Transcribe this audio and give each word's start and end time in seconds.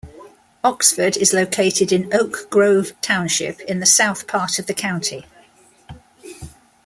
Oxford 0.63 1.15
is 1.15 1.31
located 1.31 1.91
in 1.91 2.11
Oak 2.11 2.47
Grove 2.49 2.93
Township 3.03 3.59
in 3.61 3.79
the 3.79 3.85
south 3.85 4.25
part 4.25 4.57
of 4.57 4.65
the 4.65 4.73
county. 4.73 5.27